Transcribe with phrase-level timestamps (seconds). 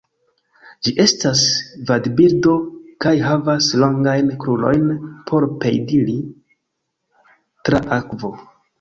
[0.85, 1.43] Ĝi estas
[1.89, 2.55] vadbirdo
[3.05, 4.91] kaj havas longajn krurojn
[5.31, 6.21] por piediri
[7.35, 8.39] tra akvo.